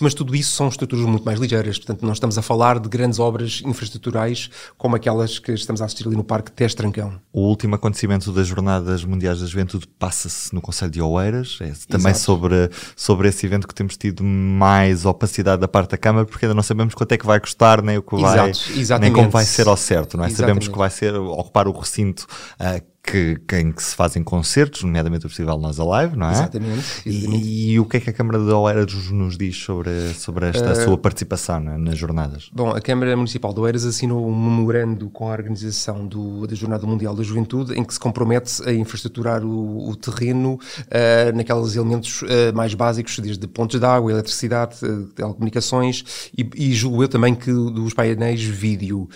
mas 0.00 0.14
tudo 0.14 0.34
isso 0.34 0.50
são 0.52 0.68
estruturas 0.68 1.04
muito 1.06 1.24
mais 1.24 1.38
ligeiras, 1.38 1.78
portanto, 1.78 2.04
não 2.04 2.12
estamos 2.12 2.36
a 2.36 2.42
falar 2.42 2.80
de 2.80 2.88
grandes 2.88 3.20
obras 3.20 3.62
infraestruturais 3.64 4.50
como 4.76 4.96
aquelas 4.96 5.38
que 5.38 5.52
estamos 5.52 5.80
a 5.80 5.84
assistir 5.84 6.08
ali 6.08 6.16
no 6.16 6.24
Parque 6.24 6.50
Teste 6.50 6.76
Trancão. 6.76 7.20
O 7.32 7.42
último 7.42 7.76
acontecimento 7.76 8.32
das 8.32 8.48
jornadas 8.48 9.04
mundiais 9.04 9.27
da 9.34 9.46
juventude 9.46 9.86
passa-se 9.98 10.54
no 10.54 10.60
Conselho 10.60 10.90
de 10.90 11.02
Oeiras, 11.02 11.58
é 11.60 11.72
também 11.88 12.14
sobre, 12.14 12.70
sobre 12.96 13.28
esse 13.28 13.44
evento 13.46 13.66
que 13.66 13.74
temos 13.74 13.96
tido 13.96 14.22
mais 14.24 15.04
capacidade 15.04 15.60
da 15.60 15.68
parte 15.68 15.90
da 15.90 15.98
Câmara, 15.98 16.24
porque 16.24 16.46
ainda 16.46 16.54
não 16.54 16.62
sabemos 16.62 16.94
quanto 16.94 17.12
é 17.12 17.18
que 17.18 17.26
vai 17.26 17.40
custar, 17.40 17.82
nem 17.82 17.98
o 17.98 18.02
que 18.02 18.16
vai, 18.16 18.50
Exato, 18.50 19.00
nem 19.00 19.12
como 19.12 19.30
vai 19.30 19.44
ser 19.44 19.66
ao 19.68 19.76
certo, 19.76 20.16
não 20.16 20.24
é? 20.24 20.30
Sabemos 20.30 20.68
que 20.68 20.78
vai 20.78 20.90
ser 20.90 21.14
ocupar 21.14 21.66
o 21.66 21.72
recinto 21.72 22.26
uh, 22.60 22.82
que, 23.02 23.40
em 23.56 23.72
que 23.72 23.82
se 23.82 23.94
fazem 23.94 24.22
concertos, 24.22 24.82
nomeadamente 24.82 25.24
o 25.24 25.28
Festival 25.28 25.58
Nós 25.58 25.80
Alive, 25.80 26.16
não 26.16 26.28
é? 26.28 26.32
Exatamente. 26.32 26.78
exatamente. 27.06 27.46
E, 27.46 27.72
e, 27.72 27.80
o 27.80 27.86
que 27.86 27.96
é 27.96 28.00
que 28.00 28.10
a 28.10 28.12
Câmara 28.12 28.38
de 28.38 28.50
Oeiras 28.50 29.10
nos 29.10 29.38
diz 29.38 29.56
sobre, 29.56 30.12
sobre 30.14 30.46
esta 30.46 30.72
uh, 30.72 30.84
sua 30.84 30.98
participação 30.98 31.60
né, 31.60 31.76
nas 31.78 31.96
jornadas? 31.96 32.50
Bom, 32.52 32.70
a 32.70 32.80
Câmara 32.80 33.16
Municipal 33.16 33.54
de 33.54 33.60
Oeiras 33.60 33.84
assinou 33.86 34.28
um 34.28 34.34
memorando 34.34 35.08
com 35.08 35.28
a 35.28 35.32
organização 35.32 36.06
do, 36.06 36.46
da 36.46 36.54
Jornada 36.54 36.86
Mundial 36.86 37.14
da 37.14 37.22
Juventude 37.22 37.78
em 37.78 37.84
que 37.84 37.94
se 37.94 38.00
compromete 38.00 38.62
a 38.68 38.72
infraestruturar 38.72 39.42
o, 39.42 39.88
o 39.88 39.96
terreno 39.96 40.54
uh, 40.54 41.36
naqueles 41.36 41.76
elementos 41.76 42.22
uh, 42.22 42.54
mais 42.54 42.74
básicos, 42.74 43.18
desde 43.18 43.46
pontos 43.46 43.80
de 43.80 43.86
água, 43.86 44.10
eletricidade, 44.12 44.76
telecomunicações 45.14 46.30
e, 46.36 46.48
e 46.54 46.74
julgo 46.74 47.02
eu 47.02 47.08
também 47.08 47.34
que 47.34 47.50
dos 47.50 47.94
painéis 47.94 48.42
vídeo. 48.42 49.08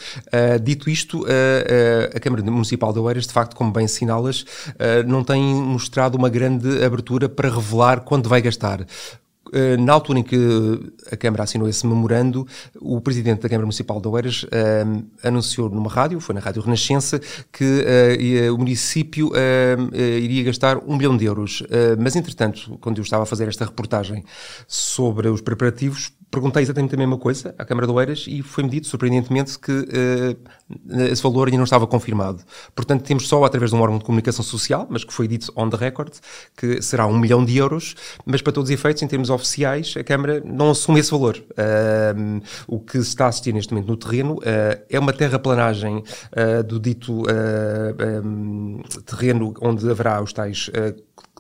dito 0.62 0.88
isto, 0.88 1.24
a 2.14 2.20
Câmara 2.20 2.42
Municipal 2.42 2.92
de 2.92 2.98
Oeiras, 2.98 3.26
de 3.26 3.32
facto, 3.32 3.54
como 3.54 3.71
bem 3.72 3.84
assinalas, 3.84 4.44
eh, 4.78 5.02
não 5.02 5.24
tem 5.24 5.42
mostrado 5.54 6.16
uma 6.16 6.28
grande 6.28 6.84
abertura 6.84 7.28
para 7.28 7.48
revelar 7.48 8.00
quanto 8.00 8.28
vai 8.28 8.40
gastar. 8.40 8.86
Eh, 9.52 9.76
na 9.76 9.92
altura 9.92 10.20
em 10.20 10.22
que 10.22 10.36
a 11.10 11.16
Câmara 11.16 11.42
assinou 11.42 11.68
esse 11.68 11.86
memorando, 11.86 12.46
o 12.80 13.00
Presidente 13.00 13.42
da 13.42 13.48
Câmara 13.48 13.66
Municipal 13.66 14.00
de 14.00 14.08
Oeiras 14.08 14.44
uh, 14.44 15.04
anunciou 15.22 15.68
numa 15.68 15.90
rádio, 15.90 16.20
foi 16.20 16.34
na 16.34 16.40
Rádio 16.40 16.62
Renascença, 16.62 17.20
que 17.52 17.84
uh, 18.48 18.54
o 18.54 18.58
município 18.58 19.30
iria 19.94 20.44
gastar 20.44 20.78
um 20.78 20.96
milhão 20.96 21.16
de 21.16 21.26
euros. 21.26 21.62
mas, 21.98 22.16
entretanto, 22.16 22.78
quando 22.80 22.98
eu 22.98 23.02
estava 23.02 23.24
a 23.24 23.26
fazer 23.26 23.48
esta 23.48 23.64
reportagem 23.64 24.24
sobre 24.66 25.28
os 25.28 25.40
preparativos, 25.40 26.12
perguntei 26.32 26.62
exatamente 26.62 26.94
a 26.94 26.98
mesma 26.98 27.18
coisa 27.18 27.54
à 27.58 27.64
Câmara 27.64 27.86
de 27.86 27.92
Oeiras 27.92 28.24
e 28.26 28.42
foi-me 28.42 28.70
dito, 28.70 28.86
surpreendentemente, 28.86 29.58
que 29.58 29.70
uh, 29.70 31.04
esse 31.04 31.22
valor 31.22 31.46
ainda 31.46 31.58
não 31.58 31.64
estava 31.64 31.86
confirmado. 31.86 32.42
Portanto, 32.74 33.02
temos 33.02 33.28
só 33.28 33.44
através 33.44 33.70
de 33.70 33.76
um 33.76 33.80
órgão 33.82 33.98
de 33.98 34.04
comunicação 34.04 34.42
social, 34.42 34.86
mas 34.88 35.04
que 35.04 35.12
foi 35.12 35.28
dito 35.28 35.52
on 35.54 35.68
the 35.68 35.76
record, 35.76 36.14
que 36.56 36.80
será 36.80 37.06
um 37.06 37.18
milhão 37.18 37.44
de 37.44 37.58
euros, 37.58 37.94
mas 38.24 38.40
para 38.40 38.50
todos 38.50 38.70
os 38.70 38.74
efeitos, 38.74 39.02
em 39.02 39.06
termos 39.06 39.28
oficiais, 39.28 39.94
a 39.96 40.02
Câmara 40.02 40.42
não 40.42 40.70
assume 40.70 41.00
esse 41.00 41.10
valor. 41.10 41.36
Uh, 41.36 42.42
o 42.66 42.80
que 42.80 42.94
se 43.02 43.08
está 43.08 43.26
a 43.26 43.28
assistir 43.28 43.52
neste 43.52 43.74
momento 43.74 43.88
no 43.88 43.96
terreno 43.98 44.36
uh, 44.36 44.82
é 44.88 44.98
uma 44.98 45.12
terraplanagem 45.12 46.02
do 46.66 46.80
dito 46.80 47.24
um, 48.24 48.80
terreno 49.04 49.52
onde 49.60 49.88
haverá 49.90 50.22
os 50.22 50.32
tais 50.32 50.70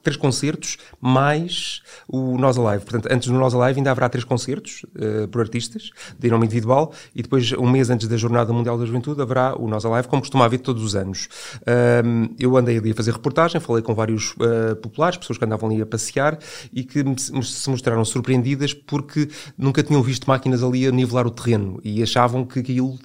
três 0.02 0.16
concertos, 0.16 0.78
mais 1.00 1.82
o 2.08 2.36
Nós 2.36 2.58
Alive. 2.58 2.84
Portanto, 2.84 3.08
antes 3.10 3.28
do 3.28 3.34
Nós 3.34 3.54
Alive 3.54 3.78
ainda 3.78 3.90
haverá 3.90 4.08
três 4.08 4.24
concertos 4.24 4.84
uh, 4.96 5.28
por 5.28 5.40
artistas, 5.40 5.90
de 6.18 6.30
nome 6.30 6.46
individual, 6.46 6.92
e 7.14 7.22
depois, 7.22 7.52
um 7.52 7.70
mês 7.70 7.90
antes 7.90 8.08
da 8.08 8.16
Jornada 8.16 8.52
Mundial 8.52 8.76
da 8.78 8.84
Juventude, 8.84 9.22
haverá 9.22 9.54
o 9.56 9.68
Nós 9.68 9.84
Alive, 9.84 10.08
como 10.08 10.20
costuma 10.22 10.44
haver 10.44 10.58
todos 10.58 10.82
os 10.82 10.94
anos. 10.96 11.28
Uh, 11.62 12.34
eu 12.38 12.56
andei 12.56 12.78
ali 12.78 12.90
a 12.90 12.94
fazer 12.94 13.12
reportagem, 13.12 13.60
falei 13.60 13.82
com 13.82 13.94
vários 13.94 14.32
uh, 14.32 14.76
populares, 14.82 15.16
pessoas 15.18 15.38
que 15.38 15.44
andavam 15.44 15.70
ali 15.70 15.80
a 15.80 15.86
passear, 15.86 16.38
e 16.72 16.82
que 16.82 17.04
se 17.20 17.70
mostraram 17.70 18.04
surpreendidas 18.04 18.74
porque 18.74 19.28
nunca 19.56 19.82
tinham 19.82 20.02
visto 20.02 20.26
máquinas 20.26 20.62
ali 20.62 20.86
a 20.86 20.90
nivelar 20.90 21.26
o 21.26 21.30
terreno, 21.30 21.80
e 21.84 22.02
achavam 22.02 22.44
que 22.44 22.58
aquilo 22.58 22.98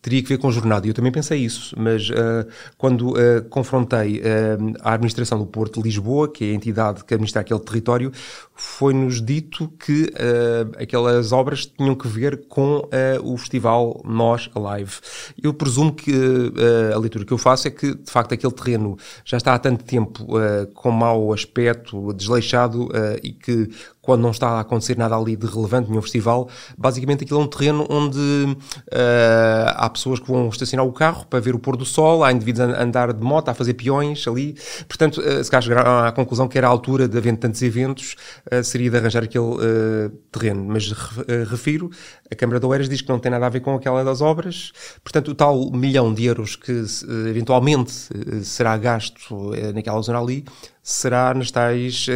teria 0.00 0.22
que 0.22 0.28
ver 0.28 0.38
com 0.38 0.50
jornada. 0.50 0.86
E 0.86 0.90
eu 0.90 0.94
também 0.94 1.10
pensei 1.10 1.40
isso, 1.40 1.74
mas 1.78 2.08
quando 2.76 3.14
confrontei 3.50 4.22
a 4.80 4.94
administração 4.94 5.38
do 5.38 5.46
Porto 5.46 5.80
de 5.80 5.88
Lisboa, 5.88 6.11
Que 6.34 6.44
é 6.44 6.50
a 6.50 6.54
entidade 6.54 7.04
que 7.04 7.14
administra 7.14 7.40
aquele 7.40 7.60
território, 7.60 8.12
foi-nos 8.54 9.20
dito 9.20 9.68
que 9.78 10.04
uh, 10.04 10.82
aquelas 10.82 11.32
obras 11.32 11.66
tinham 11.66 11.94
que 11.94 12.06
ver 12.06 12.46
com 12.48 12.78
uh, 12.78 12.88
o 13.22 13.36
festival 13.36 14.00
Nós 14.04 14.48
Alive. 14.54 14.92
Eu 15.42 15.52
presumo 15.52 15.92
que 15.92 16.12
uh, 16.12 16.94
a 16.94 16.98
leitura 16.98 17.24
que 17.24 17.32
eu 17.32 17.38
faço 17.38 17.66
é 17.66 17.70
que, 17.70 17.94
de 17.94 18.10
facto, 18.10 18.34
aquele 18.34 18.52
terreno 18.52 18.96
já 19.24 19.36
está 19.36 19.54
há 19.54 19.58
tanto 19.58 19.84
tempo 19.84 20.26
com 20.74 20.90
mau 20.90 21.32
aspecto, 21.32 22.12
desleixado 22.12 22.88
e 23.22 23.32
que 23.32 23.70
quando 24.02 24.20
não 24.20 24.32
está 24.32 24.48
a 24.50 24.60
acontecer 24.60 24.98
nada 24.98 25.16
ali 25.16 25.36
de 25.36 25.46
relevante 25.46 25.88
nenhum 25.88 26.02
festival, 26.02 26.48
basicamente 26.76 27.22
aquilo 27.22 27.40
é 27.40 27.44
um 27.44 27.46
terreno 27.46 27.86
onde 27.88 28.18
uh, 28.18 28.56
há 29.76 29.88
pessoas 29.88 30.18
que 30.18 30.26
vão 30.26 30.48
estacionar 30.48 30.84
o 30.84 30.92
carro 30.92 31.24
para 31.26 31.38
ver 31.38 31.54
o 31.54 31.58
pôr 31.58 31.76
do 31.76 31.84
sol, 31.84 32.24
há 32.24 32.32
indivíduos 32.32 32.68
a 32.68 32.82
andar 32.82 33.12
de 33.12 33.22
moto, 33.22 33.48
a 33.48 33.54
fazer 33.54 33.74
peões 33.74 34.26
ali. 34.26 34.56
Portanto, 34.88 35.20
uh, 35.20 35.42
se 35.42 35.48
calhar 35.48 35.62
chegaram 35.62 35.98
à 36.00 36.10
conclusão 36.10 36.48
que 36.48 36.58
era 36.58 36.66
a 36.66 36.70
altura 36.70 37.06
de 37.06 37.16
haver 37.16 37.36
tantos 37.36 37.62
eventos, 37.62 38.16
uh, 38.52 38.64
seria 38.64 38.90
de 38.90 38.96
arranjar 38.96 39.22
aquele 39.22 39.42
terreno. 40.32 40.64
Mas 40.66 40.92
refiro, 41.48 41.88
a 42.30 42.34
Câmara 42.34 42.58
de 42.58 42.66
Oeiras 42.66 42.88
diz 42.88 43.00
que 43.00 43.08
não 43.08 43.20
tem 43.20 43.30
nada 43.30 43.46
a 43.46 43.48
ver 43.48 43.60
com 43.60 43.74
aquela 43.76 44.02
das 44.02 44.20
obras. 44.20 44.72
Portanto, 45.04 45.28
o 45.30 45.34
tal 45.34 45.70
milhão 45.70 46.12
de 46.12 46.24
euros 46.24 46.56
que 46.56 46.84
eventualmente 47.28 47.92
será 48.42 48.76
gasto 48.76 49.52
naquela 49.72 50.00
zona 50.02 50.18
ali 50.18 50.44
será 50.82 51.32
nas 51.32 51.50
tais 51.50 52.06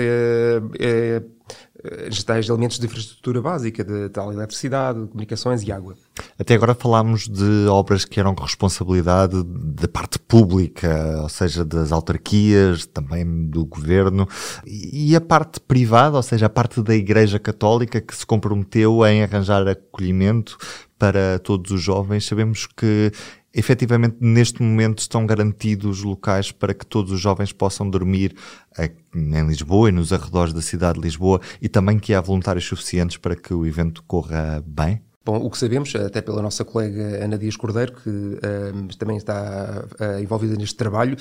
tais 2.25 2.49
elementos 2.49 2.79
de 2.79 2.87
infraestrutura 2.87 3.41
básica, 3.41 3.85
de 3.85 4.09
tal 4.09 4.33
eletricidade, 4.33 5.01
de 5.01 5.09
comunicações 5.09 5.63
e 5.63 5.73
água. 5.73 5.95
Até 6.39 6.55
agora 6.55 6.75
falámos 6.75 7.29
de 7.29 7.67
obras 7.69 8.05
que 8.05 8.19
eram 8.19 8.35
responsabilidade 8.35 9.43
da 9.45 9.89
parte 9.89 10.19
pública, 10.19 11.21
ou 11.23 11.29
seja, 11.29 11.65
das 11.65 11.93
autarquias, 11.93 12.87
também 12.87 13.49
do 13.49 13.65
governo, 13.65 14.27
e 14.67 15.15
a 15.15 15.21
parte 15.21 15.61
privada, 15.61 16.17
ou 16.17 16.23
seja, 16.23 16.47
a 16.47 16.51
parte 16.51 16.83
da 16.83 16.95
Igreja 16.95 17.39
Católica 17.39 18.01
que 18.01 18.15
se 18.15 18.27
comprometeu 18.27 19.05
em 19.07 19.23
arranjar 19.23 19.67
acolhimento 19.69 20.57
para 20.99 21.39
todos 21.39 21.71
os 21.71 21.83
jovens. 21.83 22.25
Sabemos 22.25 22.67
que 22.67 23.13
efetivamente 23.57 24.19
neste 24.21 24.63
momento 24.63 24.99
estão 24.99 25.25
garantidos 25.25 26.03
locais 26.03 26.53
para 26.53 26.75
que 26.75 26.85
todos 26.85 27.11
os 27.11 27.19
jovens 27.19 27.53
possam 27.53 27.89
dormir 27.89 28.37
em 28.79 29.47
Lisboa 29.47 29.89
e 29.89 29.93
nos 29.93 30.13
arredores 30.13 30.53
da 30.53 30.61
cidade 30.61 30.99
de 30.99 31.05
Lisboa 31.05 31.41
e 31.61 31.69
também 31.69 31.99
que 31.99 32.13
há 32.13 32.21
voluntários 32.21 32.67
suficientes 32.67 33.17
para 33.17 33.35
que 33.35 33.55
o 33.55 33.67
evento 33.67 34.03
corra 34.07 34.63
bem? 34.67 35.01
Bom, 35.25 35.39
o 35.39 35.51
que 35.51 35.59
sabemos, 35.59 35.93
até 35.97 36.21
pela 36.21 36.41
nossa 36.41 36.65
colega 36.65 37.25
Ana 37.25 37.37
Dias 37.37 37.57
Cordeiro, 37.57 37.95
que 37.95 38.09
um, 38.09 38.87
também 38.97 39.17
está 39.17 39.85
uh, 40.01 40.23
envolvida 40.23 40.55
neste 40.55 40.77
trabalho, 40.77 41.17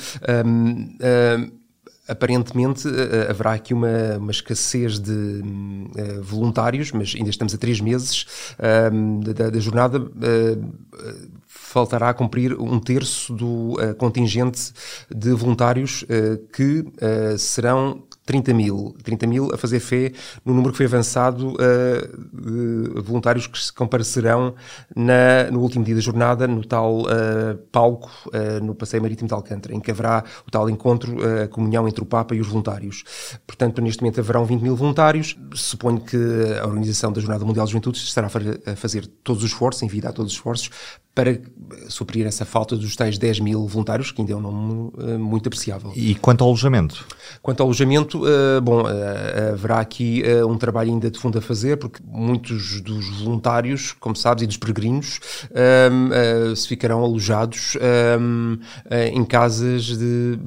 aparentemente 2.08 2.88
uh, 2.88 3.30
haverá 3.30 3.54
aqui 3.54 3.74
uma, 3.74 4.18
uma 4.18 4.32
escassez 4.32 5.00
de 5.00 5.12
uh, 5.12 6.22
voluntários, 6.22 6.92
mas 6.92 7.14
ainda 7.16 7.30
estamos 7.30 7.54
a 7.54 7.58
três 7.58 7.80
meses 7.80 8.26
da, 9.34 9.50
da, 9.50 9.60
jornada. 9.60 10.00
Uh, 10.00 11.36
faltará 11.76 12.14
cumprir 12.14 12.54
um 12.54 12.80
terço 12.80 13.34
do 13.34 13.74
uh, 13.74 13.96
contingente 13.98 14.72
de 15.14 15.32
voluntários 15.32 16.04
uh, 16.04 16.38
que 16.54 16.80
uh, 16.80 17.38
serão 17.38 18.04
30 18.26 18.54
mil. 18.54 18.96
30 19.04 19.28
mil 19.28 19.54
a 19.54 19.58
fazer 19.58 19.80
fé 19.80 20.12
no 20.44 20.54
número 20.54 20.72
que 20.72 20.78
foi 20.78 20.86
avançado 20.86 21.54
de 22.34 23.02
voluntários 23.02 23.48
que 23.48 23.58
se 23.58 23.72
comparecerão 23.72 24.56
na, 24.96 25.50
no 25.52 25.60
último 25.60 25.84
dia 25.84 25.96
da 25.96 26.02
jornada, 26.02 26.48
no 26.48 26.64
tal 26.66 27.04
palco 27.72 28.10
no 28.64 28.74
Passeio 28.74 29.02
Marítimo 29.04 29.28
de 29.28 29.34
Alcântara, 29.34 29.74
em 29.76 29.80
que 29.80 29.92
haverá 29.92 30.24
o 30.48 30.52
tal 30.52 30.70
encontro, 30.70 31.18
a 31.44 31.48
comunhão 31.48 31.88
entre 31.88 32.02
o 32.02 32.06
Papa 32.06 32.36
e 32.36 32.42
os 32.42 32.48
voluntários. 32.48 33.04
Portanto, 33.46 33.82
neste 33.82 34.02
momento 34.02 34.20
haverão 34.20 34.46
20 34.46 34.62
mil 34.62 34.76
voluntários. 34.76 35.38
Suponho 35.54 36.02
que 36.02 36.18
a 36.62 36.66
Organização 36.66 37.12
da 37.12 37.22
Jornada 37.22 37.46
Mundial 37.46 37.66
de 37.66 37.72
Juventude 37.72 37.98
estará 37.98 38.28
a 38.28 38.76
fazer 38.76 39.06
todos 39.24 39.44
os 39.44 39.52
esforços, 39.52 39.84
enviar 39.84 40.14
todos 40.14 40.32
os 40.32 40.38
esforços, 40.38 40.70
para 41.16 41.40
suprir 41.88 42.28
essa 42.28 42.44
falta 42.44 42.76
dos 42.76 42.94
tais 42.94 43.18
10 43.18 43.40
mil 43.40 43.66
voluntários, 43.66 44.12
que 44.12 44.22
ainda 44.22 44.34
é 44.34 44.36
um 44.36 44.42
número 44.42 44.94
uh, 44.98 45.18
muito 45.18 45.48
apreciável. 45.48 45.94
E 45.96 46.14
quanto 46.16 46.44
ao 46.44 46.50
alojamento? 46.50 47.08
Quanto 47.42 47.62
ao 47.62 47.68
alojamento, 47.68 48.22
uh, 48.26 48.62
bom, 48.62 48.84
uh, 48.84 49.54
haverá 49.54 49.80
aqui 49.80 50.22
um 50.48 50.58
trabalho 50.58 50.92
ainda 50.92 51.10
de 51.10 51.18
fundo 51.18 51.38
a 51.38 51.42
fazer, 51.42 51.78
porque 51.78 52.04
muitos 52.06 52.82
dos 52.82 53.22
voluntários, 53.22 53.94
como 53.94 54.16
sabes, 54.16 54.44
e 54.44 54.48
dos 54.48 54.58
peregrinos, 54.58 55.22
se 56.56 56.68
ficarão 56.68 57.02
alojados 57.04 57.78
em 59.14 59.24
casas 59.24 59.86
de 59.86 60.38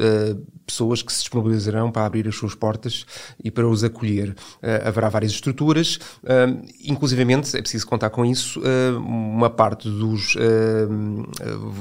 pessoas 0.69 1.01
que 1.01 1.11
se 1.11 1.21
disponibilizarão 1.21 1.91
para 1.91 2.05
abrir 2.05 2.29
as 2.29 2.37
suas 2.37 2.55
portas 2.55 3.07
e 3.43 3.51
para 3.51 3.67
os 3.67 3.83
acolher. 3.83 4.31
Uh, 4.63 4.87
haverá 4.87 5.09
várias 5.09 5.33
estruturas, 5.33 5.97
uh, 6.23 6.63
inclusivamente, 6.85 7.57
é 7.57 7.61
preciso 7.63 7.87
contar 7.87 8.11
com 8.11 8.25
isso, 8.25 8.61
uh, 8.61 8.99
uma 8.99 9.49
parte 9.49 9.89
dos 9.89 10.37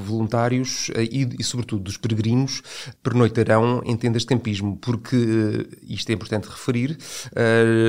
voluntários 0.06 0.90
e, 0.96 1.28
e, 1.38 1.44
sobretudo, 1.44 1.84
dos 1.84 1.98
peregrinos 1.98 2.62
pernoitarão 3.04 3.82
em 3.86 3.98
tendas 3.98 4.22
de 4.22 4.28
campismo, 4.28 4.78
porque, 4.78 5.68
isto 5.88 6.10
é 6.10 6.14
importante 6.14 6.48
referir, 6.48 6.98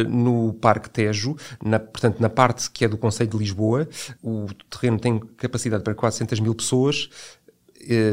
no 0.09 0.55
Parque 0.55 0.91
Tejo, 0.91 1.37
na, 1.63 1.79
portanto, 1.79 2.19
na 2.21 2.29
parte 2.29 2.71
que 2.71 2.85
é 2.85 2.89
do 2.89 2.97
Conselho 2.97 3.31
de 3.31 3.37
Lisboa, 3.37 3.89
o 4.23 4.47
terreno 4.71 4.99
tem 4.99 5.19
capacidade 5.37 5.85
para 5.85 5.95
400 5.95 6.41
mil 6.41 6.55
pessoas, 6.55 7.09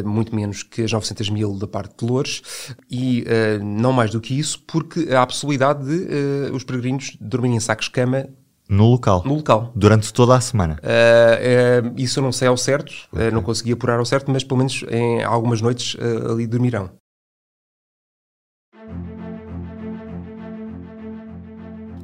muito 0.06 0.36
menos 0.36 0.64
que 0.64 0.84
as 0.84 0.92
900 0.92 1.30
mil 1.30 1.58
da 1.58 1.68
parte 1.68 1.96
de 1.98 2.12
Loures, 2.12 2.42
e 2.90 3.24
uh, 3.24 3.64
não 3.64 3.92
mais 3.92 4.12
do 4.12 4.22
que 4.22 4.38
isso, 4.38 4.64
porque 4.68 5.08
há 5.12 5.22
a 5.22 5.28
possibilidade 5.28 5.86
de 5.86 6.52
uh, 6.52 6.56
os 6.56 6.64
peregrinos 6.64 7.18
dormirem 7.20 7.58
em 7.58 7.60
sacos-cama 7.60 8.28
no 8.68 8.90
local. 8.90 9.22
No 9.26 9.36
local. 9.36 9.72
Durante 9.76 10.12
toda 10.12 10.36
a 10.36 10.42
semana. 10.42 10.80
Uh, 10.82 11.88
uh, 11.88 11.94
isso 11.98 12.20
eu 12.20 12.24
não 12.24 12.32
sei 12.32 12.48
ao 12.48 12.58
certo, 12.58 12.92
okay. 13.12 13.28
uh, 13.28 13.32
não 13.32 13.44
consegui 13.44 13.72
apurar 13.72 14.00
ao 14.00 14.06
certo, 14.06 14.32
mas 14.32 14.44
pelo 14.44 14.58
menos 14.58 14.84
em 14.90 15.24
algumas 15.24 15.62
noites 15.62 15.96
ali 16.30 16.48
dormirão. 16.48 16.90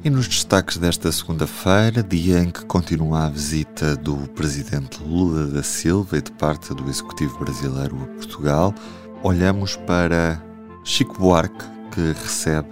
E 0.04 0.10
nos 0.10 0.26
destaques 0.26 0.78
desta 0.78 1.12
segunda-feira, 1.12 2.02
dia 2.02 2.40
em 2.40 2.50
que 2.50 2.64
continua 2.64 3.26
a 3.26 3.28
visita 3.28 3.94
do 3.94 4.16
presidente 4.30 5.00
Lula 5.00 5.46
da 5.46 5.62
Silva 5.62 6.18
e 6.18 6.20
de 6.20 6.32
parte 6.32 6.74
do 6.74 6.90
Executivo 6.90 7.38
Brasileiro 7.38 7.96
a 8.02 8.06
Portugal, 8.16 8.74
olhamos 9.22 9.76
para 9.76 10.42
Chico 10.82 11.16
Buarque, 11.20 11.64
que 11.92 12.00
recebe 12.20 12.68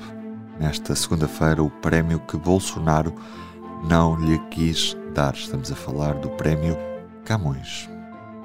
nesta 0.58 0.96
segunda-feira 0.96 1.62
o 1.62 1.70
prémio 1.70 2.18
que 2.18 2.36
Bolsonaro 2.36 3.14
não 3.88 4.16
lhe 4.16 4.40
quis 4.50 4.96
dar. 5.14 5.32
Estamos 5.34 5.70
a 5.70 5.76
falar 5.76 6.14
do 6.14 6.30
prémio 6.30 6.76
Camões. 7.24 7.88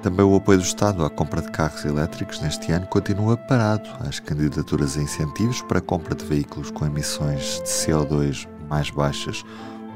Também 0.00 0.24
o 0.24 0.36
apoio 0.36 0.58
do 0.60 0.64
Estado 0.64 1.04
à 1.04 1.10
compra 1.10 1.42
de 1.42 1.50
carros 1.50 1.84
elétricos 1.84 2.40
neste 2.40 2.70
ano 2.70 2.86
continua 2.86 3.36
parado. 3.36 3.88
As 4.06 4.20
candidaturas 4.20 4.96
a 4.96 5.02
incentivos 5.02 5.60
para 5.62 5.80
a 5.80 5.82
compra 5.82 6.14
de 6.14 6.24
veículos 6.24 6.70
com 6.70 6.86
emissões 6.86 7.60
de 7.64 7.68
CO2 7.68 8.46
mais 8.68 8.90
baixas 8.90 9.44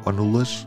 ou 0.05 0.13
nulas 0.13 0.67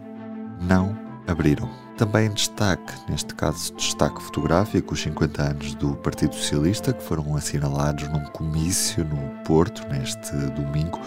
não 0.62 0.98
abriram. 1.28 1.70
Também 1.98 2.28
em 2.28 2.34
destaque, 2.34 2.92
neste 3.08 3.36
caso 3.36 3.74
destaque 3.76 4.22
fotográfico, 4.22 4.94
os 4.94 5.02
50 5.02 5.42
anos 5.42 5.76
do 5.76 5.96
Partido 5.96 6.34
Socialista, 6.34 6.92
que 6.92 7.04
foram 7.04 7.36
assinalados 7.36 8.08
num 8.10 8.24
comício 8.26 9.06
no 9.06 9.44
Porto 9.44 9.88
neste 9.90 10.36
domingo, 10.56 11.00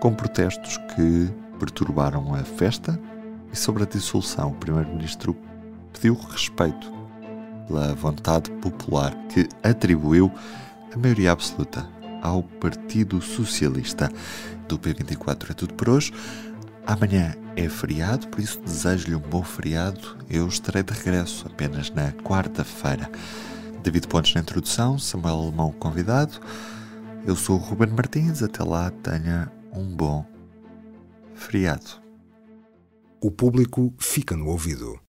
com 0.00 0.14
protestos 0.14 0.78
que 0.94 1.30
perturbaram 1.58 2.34
a 2.34 2.42
festa 2.42 2.98
E 3.52 3.56
sobre 3.56 3.82
a 3.82 3.86
dissolução, 3.86 4.50
o 4.50 4.54
Primeiro-Ministro 4.54 5.36
pediu 5.92 6.14
respeito 6.14 6.90
pela 7.66 7.94
vontade 7.94 8.50
popular 8.62 9.14
que 9.28 9.46
atribuiu 9.62 10.32
a 10.92 10.96
maioria 10.96 11.32
absoluta 11.32 11.86
ao 12.22 12.42
Partido 12.42 13.20
Socialista. 13.20 14.10
Do 14.70 14.78
P24 14.78 15.50
é 15.50 15.52
tudo 15.52 15.74
por 15.74 15.88
hoje. 15.88 16.12
Amanhã 16.86 17.34
é 17.56 17.68
feriado, 17.68 18.28
por 18.28 18.38
isso 18.38 18.60
desejo-lhe 18.60 19.16
um 19.16 19.20
bom 19.20 19.42
feriado. 19.42 20.16
Eu 20.30 20.46
estarei 20.46 20.84
de 20.84 20.92
regresso 20.92 21.44
apenas 21.48 21.90
na 21.90 22.12
quarta-feira. 22.12 23.10
David 23.82 24.06
Pontes 24.06 24.32
na 24.32 24.42
introdução, 24.42 24.96
Samuel 24.96 25.40
Alemão 25.40 25.72
convidado. 25.72 26.38
Eu 27.26 27.34
sou 27.34 27.56
o 27.56 27.58
Ruben 27.58 27.88
Martins. 27.88 28.44
Até 28.44 28.62
lá, 28.62 28.92
tenha 28.92 29.50
um 29.72 29.84
bom 29.86 30.24
feriado. 31.34 32.00
O 33.20 33.32
público 33.32 33.92
fica 33.98 34.36
no 34.36 34.46
ouvido. 34.46 35.00